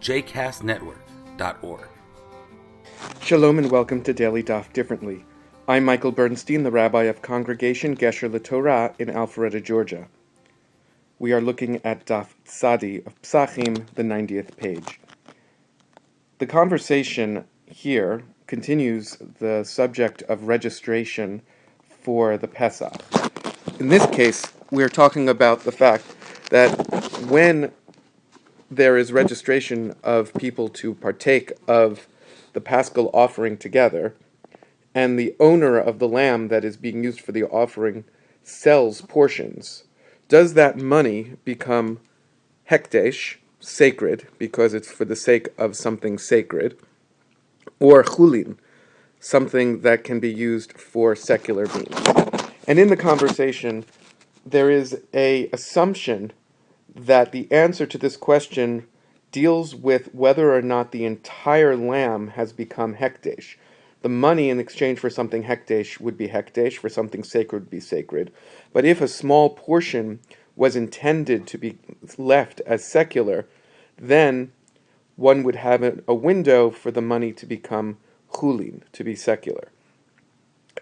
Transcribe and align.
jcastnetwork.org. 0.00 1.88
Shalom 3.20 3.58
and 3.58 3.70
welcome 3.70 4.02
to 4.02 4.14
Daily 4.14 4.42
Daf 4.42 4.72
Differently. 4.72 5.26
I'm 5.68 5.84
Michael 5.84 6.10
Bernstein, 6.10 6.62
the 6.62 6.70
rabbi 6.70 7.02
of 7.04 7.20
Congregation 7.20 7.94
Gesher 7.94 8.30
LaTorah 8.30 8.94
in 8.98 9.08
Alpharetta, 9.08 9.62
Georgia. 9.62 10.08
We 11.18 11.32
are 11.32 11.40
looking 11.42 11.82
at 11.84 12.06
Daf 12.06 12.28
Tzadi 12.46 13.06
of 13.06 13.20
Psachim, 13.20 13.86
the 13.94 14.02
90th 14.02 14.56
page. 14.56 15.00
The 16.38 16.46
conversation 16.46 17.44
here 17.66 18.22
continues 18.46 19.18
the 19.38 19.64
subject 19.64 20.22
of 20.22 20.44
registration 20.44 21.42
for 21.82 22.38
the 22.38 22.48
Pesach. 22.48 23.02
In 23.78 23.88
this 23.88 24.06
case, 24.06 24.46
we're 24.70 24.88
talking 24.88 25.28
about 25.28 25.64
the 25.64 25.72
fact 25.72 26.04
that 26.48 26.70
when 27.28 27.70
there 28.70 28.96
is 28.96 29.12
registration 29.12 29.94
of 30.04 30.32
people 30.34 30.68
to 30.68 30.94
partake 30.94 31.52
of 31.66 32.06
the 32.52 32.60
paschal 32.60 33.10
offering 33.12 33.56
together, 33.56 34.14
and 34.94 35.18
the 35.18 35.34
owner 35.40 35.78
of 35.78 35.98
the 35.98 36.08
lamb 36.08 36.48
that 36.48 36.64
is 36.64 36.76
being 36.76 37.02
used 37.02 37.20
for 37.20 37.32
the 37.32 37.44
offering 37.44 38.04
sells 38.42 39.02
portions, 39.02 39.84
does 40.28 40.54
that 40.54 40.76
money 40.76 41.32
become 41.44 42.00
hekdesh, 42.70 43.36
sacred, 43.58 44.28
because 44.38 44.72
it's 44.74 44.90
for 44.90 45.04
the 45.04 45.16
sake 45.16 45.48
of 45.58 45.76
something 45.76 46.18
sacred, 46.18 46.78
or 47.80 48.02
chulin, 48.04 48.56
something 49.18 49.80
that 49.80 50.04
can 50.04 50.20
be 50.20 50.32
used 50.32 50.72
for 50.78 51.16
secular 51.16 51.66
means? 51.66 52.42
And 52.68 52.78
in 52.78 52.88
the 52.88 52.96
conversation, 52.96 53.84
there 54.46 54.70
is 54.70 55.00
a 55.12 55.48
assumption 55.52 56.32
that 56.94 57.32
the 57.32 57.50
answer 57.50 57.86
to 57.86 57.98
this 57.98 58.16
question 58.16 58.86
deals 59.32 59.74
with 59.74 60.14
whether 60.14 60.54
or 60.54 60.62
not 60.62 60.90
the 60.90 61.04
entire 61.04 61.76
lamb 61.76 62.28
has 62.28 62.52
become 62.52 62.96
hekdesh. 62.96 63.56
The 64.02 64.08
money 64.08 64.48
in 64.48 64.58
exchange 64.58 64.98
for 64.98 65.10
something 65.10 65.44
hekdesh 65.44 66.00
would 66.00 66.16
be 66.16 66.28
hekdesh, 66.28 66.78
for 66.78 66.88
something 66.88 67.22
sacred 67.22 67.64
would 67.64 67.70
be 67.70 67.80
sacred. 67.80 68.32
But 68.72 68.84
if 68.84 69.00
a 69.00 69.08
small 69.08 69.50
portion 69.50 70.20
was 70.56 70.74
intended 70.74 71.46
to 71.48 71.58
be 71.58 71.78
left 72.16 72.60
as 72.66 72.84
secular, 72.84 73.46
then 73.98 74.52
one 75.16 75.42
would 75.42 75.56
have 75.56 76.02
a 76.08 76.14
window 76.14 76.70
for 76.70 76.90
the 76.90 77.02
money 77.02 77.32
to 77.32 77.46
become 77.46 77.98
chulin, 78.32 78.82
to 78.92 79.04
be 79.04 79.14
secular. 79.14 79.68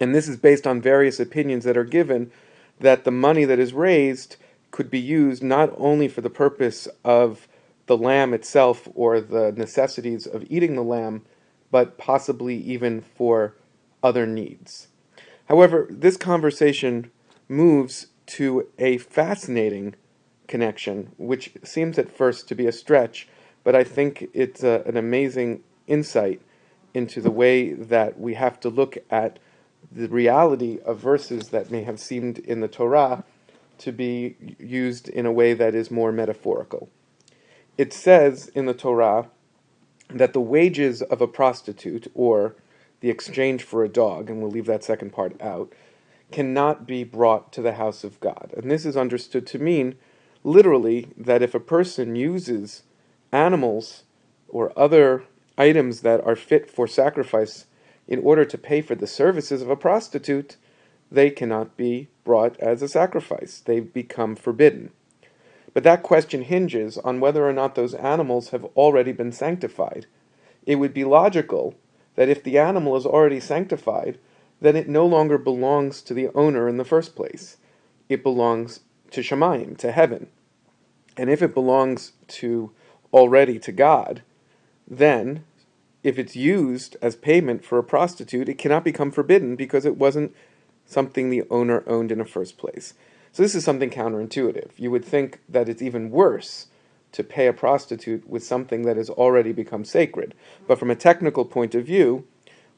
And 0.00 0.14
this 0.14 0.28
is 0.28 0.36
based 0.36 0.66
on 0.66 0.80
various 0.80 1.18
opinions 1.18 1.64
that 1.64 1.76
are 1.76 1.84
given 1.84 2.30
that 2.78 3.04
the 3.04 3.10
money 3.10 3.44
that 3.44 3.58
is 3.58 3.72
raised 3.72 4.36
could 4.70 4.90
be 4.90 5.00
used 5.00 5.42
not 5.42 5.72
only 5.76 6.08
for 6.08 6.20
the 6.20 6.30
purpose 6.30 6.88
of 7.04 7.48
the 7.86 7.96
lamb 7.96 8.34
itself 8.34 8.88
or 8.94 9.20
the 9.20 9.52
necessities 9.52 10.26
of 10.26 10.44
eating 10.50 10.76
the 10.76 10.82
lamb, 10.82 11.22
but 11.70 11.98
possibly 11.98 12.56
even 12.56 13.00
for 13.00 13.54
other 14.02 14.26
needs. 14.26 14.88
However, 15.46 15.86
this 15.90 16.16
conversation 16.16 17.10
moves 17.48 18.08
to 18.26 18.68
a 18.78 18.98
fascinating 18.98 19.94
connection, 20.46 21.12
which 21.16 21.52
seems 21.64 21.98
at 21.98 22.14
first 22.14 22.48
to 22.48 22.54
be 22.54 22.66
a 22.66 22.72
stretch, 22.72 23.28
but 23.64 23.74
I 23.74 23.84
think 23.84 24.28
it's 24.34 24.62
a, 24.62 24.82
an 24.86 24.96
amazing 24.96 25.62
insight 25.86 26.42
into 26.94 27.20
the 27.20 27.30
way 27.30 27.72
that 27.72 28.18
we 28.18 28.34
have 28.34 28.60
to 28.60 28.68
look 28.68 28.98
at 29.10 29.38
the 29.90 30.08
reality 30.08 30.78
of 30.84 30.98
verses 30.98 31.48
that 31.48 31.70
may 31.70 31.82
have 31.84 32.00
seemed 32.00 32.38
in 32.38 32.60
the 32.60 32.68
Torah 32.68 33.24
to 33.78 33.92
be 33.92 34.36
used 34.58 35.08
in 35.08 35.26
a 35.26 35.32
way 35.32 35.54
that 35.54 35.74
is 35.74 35.90
more 35.90 36.12
metaphorical. 36.12 36.88
It 37.76 37.92
says 37.92 38.48
in 38.48 38.66
the 38.66 38.74
Torah 38.74 39.30
that 40.10 40.32
the 40.32 40.40
wages 40.40 41.02
of 41.02 41.20
a 41.20 41.28
prostitute, 41.28 42.10
or 42.14 42.56
the 43.00 43.10
exchange 43.10 43.62
for 43.62 43.84
a 43.84 43.88
dog, 43.88 44.28
and 44.28 44.40
we'll 44.40 44.50
leave 44.50 44.66
that 44.66 44.84
second 44.84 45.12
part 45.12 45.40
out, 45.40 45.72
cannot 46.32 46.86
be 46.86 47.04
brought 47.04 47.52
to 47.52 47.62
the 47.62 47.74
house 47.74 48.04
of 48.04 48.20
God. 48.20 48.52
And 48.56 48.70
this 48.70 48.84
is 48.84 48.96
understood 48.96 49.46
to 49.48 49.58
mean 49.58 49.96
literally 50.44 51.08
that 51.16 51.42
if 51.42 51.54
a 51.54 51.60
person 51.60 52.16
uses 52.16 52.82
animals 53.32 54.04
or 54.48 54.76
other 54.78 55.24
items 55.56 56.00
that 56.00 56.24
are 56.24 56.36
fit 56.36 56.70
for 56.70 56.86
sacrifice 56.86 57.66
in 58.06 58.20
order 58.20 58.44
to 58.44 58.58
pay 58.58 58.80
for 58.80 58.94
the 58.94 59.06
services 59.06 59.62
of 59.62 59.70
a 59.70 59.76
prostitute, 59.76 60.56
they 61.10 61.30
cannot 61.30 61.76
be 61.76 62.08
brought 62.24 62.58
as 62.60 62.82
a 62.82 62.88
sacrifice. 62.88 63.60
They 63.60 63.80
become 63.80 64.36
forbidden. 64.36 64.90
But 65.74 65.84
that 65.84 66.02
question 66.02 66.42
hinges 66.42 66.98
on 66.98 67.20
whether 67.20 67.48
or 67.48 67.52
not 67.52 67.74
those 67.74 67.94
animals 67.94 68.50
have 68.50 68.64
already 68.76 69.12
been 69.12 69.32
sanctified. 69.32 70.06
It 70.66 70.76
would 70.76 70.92
be 70.92 71.04
logical 71.04 71.74
that 72.16 72.28
if 72.28 72.42
the 72.42 72.58
animal 72.58 72.96
is 72.96 73.06
already 73.06 73.40
sanctified, 73.40 74.18
then 74.60 74.76
it 74.76 74.88
no 74.88 75.06
longer 75.06 75.38
belongs 75.38 76.02
to 76.02 76.14
the 76.14 76.28
owner 76.34 76.68
in 76.68 76.78
the 76.78 76.84
first 76.84 77.14
place. 77.14 77.58
It 78.08 78.22
belongs 78.22 78.80
to 79.12 79.20
Shemayim, 79.20 79.76
to 79.78 79.92
heaven. 79.92 80.28
And 81.16 81.30
if 81.30 81.42
it 81.42 81.54
belongs 81.54 82.12
to 82.28 82.72
already 83.12 83.58
to 83.60 83.72
God, 83.72 84.22
then 84.86 85.44
if 86.02 86.18
it's 86.18 86.36
used 86.36 86.96
as 87.02 87.16
payment 87.16 87.64
for 87.64 87.78
a 87.78 87.84
prostitute, 87.84 88.48
it 88.48 88.58
cannot 88.58 88.84
become 88.84 89.10
forbidden 89.10 89.56
because 89.56 89.84
it 89.84 89.96
wasn't 89.96 90.34
something 90.88 91.28
the 91.30 91.44
owner 91.50 91.84
owned 91.86 92.10
in 92.10 92.18
the 92.18 92.24
first 92.24 92.58
place. 92.58 92.94
So 93.30 93.42
this 93.42 93.54
is 93.54 93.62
something 93.62 93.90
counterintuitive. 93.90 94.70
You 94.76 94.90
would 94.90 95.04
think 95.04 95.40
that 95.48 95.68
it's 95.68 95.82
even 95.82 96.10
worse 96.10 96.66
to 97.12 97.22
pay 97.22 97.46
a 97.46 97.52
prostitute 97.52 98.28
with 98.28 98.42
something 98.42 98.82
that 98.82 98.96
has 98.96 99.10
already 99.10 99.52
become 99.52 99.84
sacred. 99.84 100.34
But 100.66 100.78
from 100.78 100.90
a 100.90 100.96
technical 100.96 101.44
point 101.44 101.74
of 101.74 101.84
view, 101.84 102.26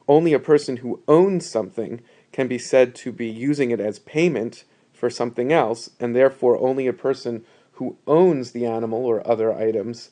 only 0.08 0.32
a 0.32 0.40
person 0.40 0.78
who 0.78 1.02
owns 1.06 1.48
something 1.48 2.02
can 2.32 2.48
be 2.48 2.58
said 2.58 2.94
to 2.96 3.12
be 3.12 3.28
using 3.28 3.70
it 3.70 3.80
as 3.80 4.00
payment 4.00 4.64
for 4.92 5.08
something 5.08 5.52
else, 5.52 5.90
and 5.98 6.14
therefore 6.14 6.60
only 6.60 6.86
a 6.86 6.92
person 6.92 7.44
who 7.72 7.96
owns 8.06 8.50
the 8.50 8.66
animal 8.66 9.06
or 9.06 9.26
other 9.26 9.52
items 9.52 10.10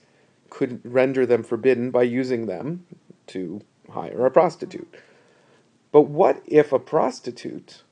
could 0.51 0.81
render 0.85 1.27
them 1.27 1.43
forbidden 1.43 1.91
by 1.91 2.03
using 2.03 2.47
them 2.47 2.87
to 3.27 3.61
hire 3.91 4.25
a 4.25 4.31
prostitute. 4.31 4.95
But 5.93 6.03
what 6.03 6.43
if 6.47 6.73
a 6.73 6.79
prostitute 6.79 7.83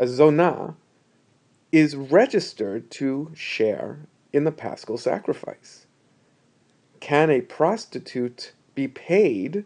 a 0.00 0.04
zonah, 0.04 0.74
is 1.70 1.94
registered 1.94 2.90
to 2.90 3.30
share 3.34 3.98
in 4.32 4.44
the 4.44 4.50
paschal 4.50 4.96
sacrifice. 4.96 5.86
Can 7.00 7.30
a 7.30 7.42
prostitute 7.42 8.52
be 8.74 8.88
paid 8.88 9.64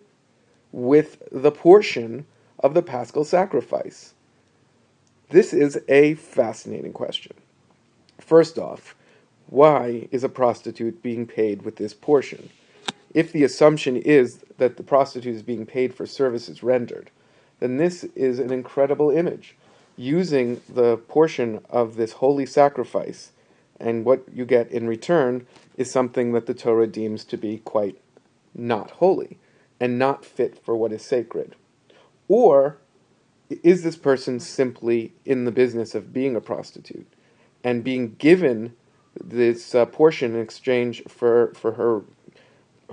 with 0.73 1.23
the 1.31 1.53
portion 1.53 2.27
of 2.59 2.75
the 2.75 2.83
paschal 2.83 3.25
sacrifice? 3.25 4.13
This 5.31 5.55
is 5.55 5.81
a 5.89 6.15
fascinating 6.15 6.93
question. 6.93 7.35
First 8.21 8.59
off, 8.59 8.97
why 9.47 10.09
is 10.11 10.25
a 10.25 10.29
prostitute 10.29 11.01
being 11.01 11.27
paid 11.27 11.63
with 11.63 11.77
this 11.77 11.95
portion? 11.95 12.51
If 13.15 13.31
the 13.31 13.45
assumption 13.45 13.97
is 13.97 14.45
that 14.59 14.77
the 14.77 14.83
prostitute 14.83 15.37
is 15.37 15.43
being 15.43 15.65
paid 15.65 15.95
for 15.95 16.07
services 16.07 16.65
rendered, 16.65 17.11
then 17.61 17.77
this 17.77 18.03
is 18.17 18.41
an 18.41 18.53
incredible 18.53 19.11
image 19.11 19.55
using 19.97 20.61
the 20.69 20.97
portion 20.97 21.61
of 21.71 21.97
this 21.97 22.13
holy 22.13 22.47
sacrifice, 22.47 23.33
and 23.79 24.05
what 24.05 24.25
you 24.33 24.45
get 24.45 24.71
in 24.71 24.87
return 24.87 25.47
is 25.77 25.91
something 25.91 26.33
that 26.33 26.47
the 26.47 26.55
Torah 26.55 26.87
deems 26.87 27.25
to 27.25 27.37
be 27.37 27.59
quite 27.59 28.01
not 28.55 28.93
holy 28.93 29.39
and 29.81 29.99
not 29.99 30.25
fit 30.25 30.59
for 30.65 30.77
what 30.77 30.93
is 30.93 31.03
sacred. 31.03 31.57
Or 32.29 32.79
is 33.63 33.83
this 33.83 33.97
person 33.97 34.41
simply 34.41 35.13
in 35.25 35.45
the 35.45 35.53
business 35.53 35.95
of 35.95 36.13
being 36.13 36.37
a 36.37 36.41
prostitute 36.41 37.07
and 37.63 37.85
being 37.85 38.15
given 38.15 38.75
this 39.23 39.75
uh, 39.75 39.87
portion 39.87 40.35
in 40.35 40.41
exchange 40.41 41.03
for, 41.09 41.53
for 41.55 41.73
her 41.73 42.03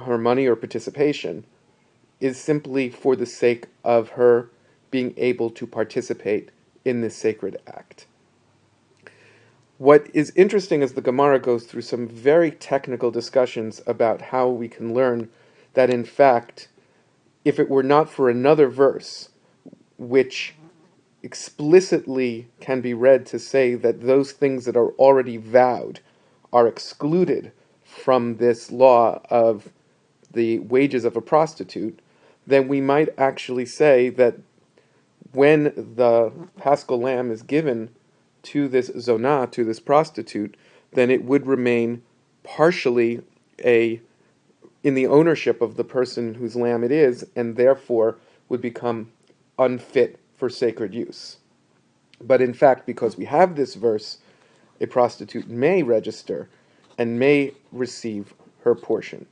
her 0.05 0.17
money 0.17 0.45
or 0.45 0.55
participation 0.55 1.45
is 2.19 2.39
simply 2.39 2.89
for 2.89 3.15
the 3.15 3.25
sake 3.25 3.67
of 3.83 4.09
her 4.09 4.49
being 4.89 5.13
able 5.17 5.49
to 5.49 5.67
participate 5.67 6.49
in 6.85 7.01
this 7.01 7.15
sacred 7.15 7.57
act. 7.67 8.07
What 9.77 10.07
is 10.13 10.31
interesting 10.35 10.81
is 10.83 10.93
the 10.93 11.01
Gemara 11.01 11.39
goes 11.39 11.65
through 11.65 11.81
some 11.81 12.07
very 12.07 12.51
technical 12.51 13.09
discussions 13.09 13.81
about 13.87 14.21
how 14.21 14.47
we 14.47 14.67
can 14.67 14.93
learn 14.93 15.29
that 15.73 15.89
in 15.89 16.03
fact, 16.03 16.67
if 17.43 17.59
it 17.59 17.69
were 17.69 17.83
not 17.83 18.09
for 18.09 18.29
another 18.29 18.67
verse, 18.67 19.29
which 19.97 20.53
explicitly 21.23 22.47
can 22.59 22.81
be 22.81 22.93
read 22.93 23.25
to 23.27 23.39
say 23.39 23.75
that 23.75 24.01
those 24.01 24.31
things 24.31 24.65
that 24.65 24.75
are 24.75 24.91
already 24.93 25.37
vowed 25.37 25.99
are 26.51 26.67
excluded 26.67 27.51
from 27.83 28.37
this 28.37 28.71
law 28.71 29.21
of 29.29 29.69
the 30.31 30.59
wages 30.59 31.05
of 31.05 31.15
a 31.15 31.21
prostitute, 31.21 31.99
then 32.47 32.67
we 32.67 32.81
might 32.81 33.09
actually 33.17 33.65
say 33.65 34.09
that 34.09 34.37
when 35.33 35.65
the 35.75 36.31
paschal 36.57 36.99
lamb 36.99 37.31
is 37.31 37.41
given 37.41 37.89
to 38.43 38.67
this 38.67 38.89
zonah, 38.89 39.49
to 39.51 39.63
this 39.63 39.79
prostitute, 39.79 40.57
then 40.93 41.09
it 41.09 41.23
would 41.23 41.47
remain 41.47 42.01
partially 42.43 43.21
a 43.63 44.01
in 44.83 44.95
the 44.95 45.07
ownership 45.07 45.61
of 45.61 45.75
the 45.75 45.83
person 45.83 46.33
whose 46.33 46.55
lamb 46.55 46.83
it 46.83 46.91
is, 46.91 47.23
and 47.35 47.55
therefore 47.55 48.17
would 48.49 48.61
become 48.61 49.11
unfit 49.59 50.19
for 50.35 50.49
sacred 50.49 50.93
use. 50.93 51.37
But 52.19 52.41
in 52.41 52.53
fact, 52.53 52.87
because 52.87 53.15
we 53.15 53.25
have 53.25 53.55
this 53.55 53.75
verse, 53.75 54.17
a 54.79 54.87
prostitute 54.87 55.47
may 55.47 55.83
register 55.83 56.49
and 56.97 57.19
may 57.19 57.53
receive 57.71 58.33
her 58.63 58.73
portion. 58.73 59.27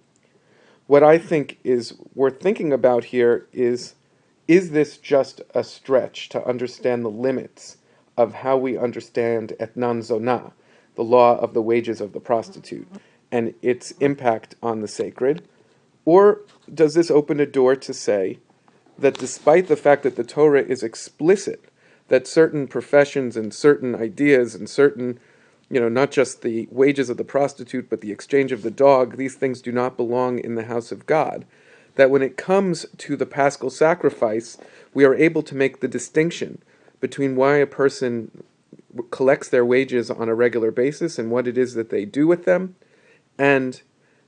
What 0.85 1.03
I 1.03 1.17
think 1.17 1.57
is 1.63 1.95
worth 2.13 2.39
thinking 2.39 2.71
about 2.71 3.05
here 3.05 3.47
is 3.51 3.95
is 4.49 4.71
this 4.71 4.97
just 4.97 5.41
a 5.53 5.63
stretch 5.63 6.27
to 6.27 6.43
understand 6.43 7.05
the 7.05 7.09
limits 7.09 7.77
of 8.17 8.33
how 8.33 8.57
we 8.57 8.75
understand 8.75 9.53
etnan 9.59 10.01
zonah, 10.01 10.51
the 10.95 11.03
law 11.03 11.37
of 11.37 11.53
the 11.53 11.61
wages 11.61 12.01
of 12.01 12.13
the 12.13 12.19
prostitute, 12.19 12.87
and 13.31 13.53
its 13.61 13.91
impact 13.99 14.55
on 14.63 14.81
the 14.81 14.87
sacred? 14.87 15.43
Or 16.03 16.41
does 16.73 16.95
this 16.95 17.11
open 17.11 17.39
a 17.39 17.45
door 17.45 17.75
to 17.75 17.93
say 17.93 18.39
that 18.97 19.19
despite 19.19 19.67
the 19.67 19.75
fact 19.75 20.01
that 20.01 20.15
the 20.15 20.23
Torah 20.23 20.63
is 20.63 20.81
explicit 20.81 21.65
that 22.07 22.25
certain 22.25 22.67
professions 22.67 23.37
and 23.37 23.53
certain 23.53 23.93
ideas 23.93 24.55
and 24.55 24.67
certain 24.67 25.19
you 25.69 25.79
know, 25.79 25.89
not 25.89 26.09
just 26.09 26.41
the 26.41 26.67
wages 26.71 27.11
of 27.11 27.17
the 27.17 27.23
prostitute, 27.23 27.87
but 27.87 28.01
the 28.01 28.11
exchange 28.11 28.51
of 28.51 28.63
the 28.63 28.71
dog, 28.71 29.17
these 29.17 29.35
things 29.35 29.61
do 29.61 29.71
not 29.71 29.95
belong 29.95 30.39
in 30.39 30.55
the 30.55 30.63
house 30.63 30.91
of 30.91 31.05
God. 31.05 31.45
That 31.99 32.09
when 32.09 32.21
it 32.21 32.37
comes 32.37 32.85
to 32.99 33.17
the 33.17 33.25
paschal 33.25 33.69
sacrifice, 33.69 34.57
we 34.93 35.03
are 35.03 35.13
able 35.15 35.43
to 35.43 35.53
make 35.53 35.81
the 35.81 35.87
distinction 35.89 36.63
between 37.01 37.35
why 37.35 37.57
a 37.57 37.67
person 37.67 38.45
collects 39.11 39.49
their 39.49 39.65
wages 39.65 40.09
on 40.09 40.29
a 40.29 40.33
regular 40.33 40.71
basis 40.71 41.19
and 41.19 41.29
what 41.29 41.45
it 41.45 41.57
is 41.57 41.73
that 41.73 41.89
they 41.89 42.05
do 42.05 42.25
with 42.25 42.45
them, 42.45 42.77
and 43.37 43.81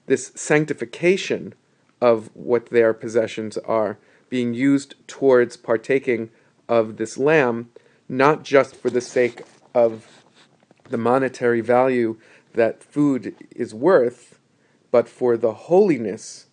this 0.07 0.33
sanctification 0.35 1.53
of 2.01 2.29
what 2.33 2.65
their 2.71 2.93
possessions 2.93 3.57
are 3.59 3.97
being 4.27 4.53
used 4.53 4.95
towards 5.07 5.55
partaking 5.55 6.29
of 6.67 6.97
this 6.97 7.17
lamb, 7.17 7.69
not 8.09 8.43
just 8.43 8.75
for 8.75 8.89
the 8.89 8.99
sake 8.99 9.43
of 9.73 10.25
the 10.89 10.97
monetary 10.97 11.61
value 11.61 12.17
that 12.53 12.83
food 12.83 13.33
is 13.55 13.73
worth, 13.73 14.39
but 14.91 15.07
for 15.07 15.37
the 15.37 15.53
holiness 15.53 16.47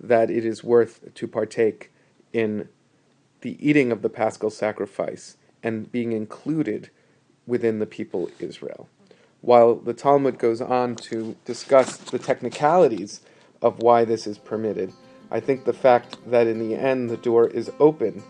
that 0.00 0.30
it 0.30 0.44
is 0.44 0.64
worth 0.64 1.14
to 1.14 1.28
partake 1.28 1.92
in 2.32 2.68
the 3.40 3.56
eating 3.66 3.92
of 3.92 4.02
the 4.02 4.08
paschal 4.08 4.50
sacrifice 4.50 5.36
and 5.62 5.90
being 5.90 6.12
included 6.12 6.90
within 7.46 7.78
the 7.78 7.86
people 7.86 8.30
Israel. 8.38 8.88
While 9.40 9.74
the 9.74 9.92
Talmud 9.92 10.38
goes 10.38 10.60
on 10.60 10.96
to 10.96 11.36
discuss 11.44 11.98
the 11.98 12.18
technicalities 12.18 13.20
of 13.60 13.82
why 13.82 14.04
this 14.04 14.26
is 14.26 14.38
permitted, 14.38 14.92
I 15.30 15.40
think 15.40 15.64
the 15.64 15.72
fact 15.72 16.16
that 16.30 16.46
in 16.46 16.58
the 16.58 16.74
end 16.74 17.10
the 17.10 17.16
door 17.16 17.48
is 17.48 17.70
open 17.78 18.22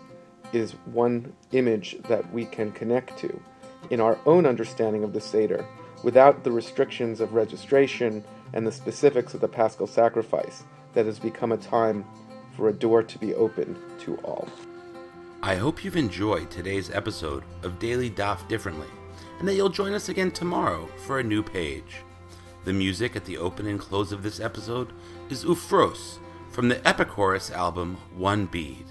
is 0.51 0.73
one 0.85 1.33
image 1.51 1.97
that 2.09 2.31
we 2.33 2.45
can 2.45 2.71
connect 2.71 3.17
to 3.19 3.41
in 3.89 3.99
our 3.99 4.17
own 4.25 4.45
understanding 4.45 5.03
of 5.03 5.13
the 5.13 5.21
Seder 5.21 5.65
without 6.03 6.43
the 6.43 6.51
restrictions 6.51 7.21
of 7.21 7.33
registration 7.33 8.23
and 8.53 8.65
the 8.65 8.71
specifics 8.71 9.33
of 9.33 9.41
the 9.41 9.47
paschal 9.47 9.87
sacrifice 9.87 10.63
that 10.95 11.05
has 11.05 11.19
become 11.19 11.51
a 11.51 11.57
time 11.57 12.03
for 12.55 12.69
a 12.69 12.73
door 12.73 13.03
to 13.03 13.19
be 13.19 13.35
opened 13.35 13.77
to 13.99 14.15
all. 14.23 14.47
I 15.43 15.55
hope 15.55 15.83
you've 15.83 15.95
enjoyed 15.95 16.49
today's 16.49 16.89
episode 16.89 17.43
of 17.61 17.77
Daily 17.77 18.09
Daf 18.09 18.47
Differently 18.47 18.87
and 19.39 19.47
that 19.47 19.53
you'll 19.53 19.69
join 19.69 19.93
us 19.93 20.09
again 20.09 20.31
tomorrow 20.31 20.87
for 21.05 21.19
a 21.19 21.23
new 21.23 21.43
page. 21.43 21.97
The 22.63 22.73
music 22.73 23.15
at 23.15 23.25
the 23.25 23.37
open 23.37 23.67
and 23.67 23.79
close 23.79 24.11
of 24.11 24.23
this 24.23 24.39
episode 24.39 24.91
is 25.29 25.45
Ufros 25.45 26.17
from 26.49 26.69
the 26.69 26.77
Epichorus 26.77 27.51
album 27.51 27.97
One 28.15 28.45
Bead, 28.45 28.85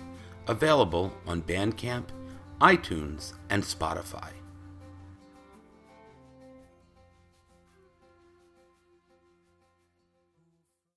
available 0.46 1.12
on 1.26 1.42
Bandcamp, 1.42 2.04
iTunes, 2.60 3.32
and 3.50 3.62
Spotify. 3.62 4.30